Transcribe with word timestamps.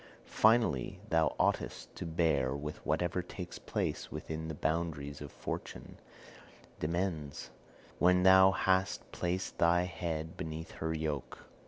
Finally, 0.25 0.99
thou 1.11 1.27
oughtest 1.39 1.95
to 1.95 2.07
bear 2.07 2.55
with 2.55 2.83
whatever 2.83 3.21
takes 3.21 3.59
place 3.59 4.11
within 4.11 4.47
the 4.47 4.55
boundaries 4.55 5.21
of 5.21 5.31
Fortune's 5.31 5.99
demesne, 6.79 7.51
when 7.99 8.23
thou 8.23 8.49
hast 8.49 9.11
placed 9.11 9.59
thy 9.59 9.83
head 9.83 10.35
beneath 10.37 10.71
her 10.71 10.91
yoke. 10.91 11.45